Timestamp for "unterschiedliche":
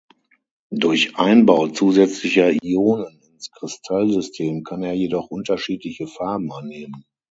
5.29-6.07